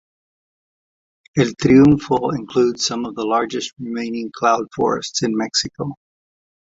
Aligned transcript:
El 1.35 1.51
Triunfo 1.55 2.31
includes 2.35 2.87
some 2.87 3.05
of 3.05 3.13
the 3.13 3.23
largest 3.23 3.71
remaining 3.77 4.31
cloud 4.33 4.65
forests 4.75 5.21
in 5.21 5.37
Mexico. 5.37 5.93